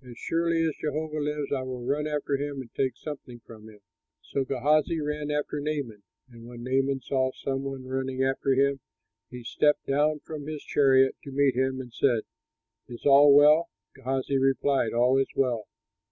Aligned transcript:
As 0.00 0.16
surely 0.16 0.62
as 0.62 0.76
Jehovah 0.80 1.18
lives, 1.18 1.50
I 1.52 1.62
will 1.62 1.82
run 1.84 2.06
after 2.06 2.36
him 2.36 2.60
and 2.60 2.72
take 2.72 2.96
something 2.96 3.40
from 3.40 3.68
him." 3.68 3.80
So 4.20 4.44
Gehazi 4.44 5.00
ran 5.00 5.32
after 5.32 5.58
Naaman; 5.58 6.04
and 6.30 6.46
when 6.46 6.62
Naaman 6.62 7.00
saw 7.00 7.32
some 7.32 7.64
one 7.64 7.86
running 7.88 8.22
after 8.22 8.50
him, 8.54 8.78
he 9.28 9.42
stepped 9.42 9.86
down 9.86 10.20
from 10.20 10.44
the 10.44 10.60
chariot 10.64 11.16
to 11.24 11.32
meet 11.32 11.56
him 11.56 11.80
and 11.80 11.92
said, 11.92 12.22
"Is 12.86 13.04
all 13.04 13.34
well?" 13.34 13.70
Gehazi 13.96 14.38
replied, 14.38 14.92
"All 14.92 15.18
is 15.18 15.26
well. 15.34 15.66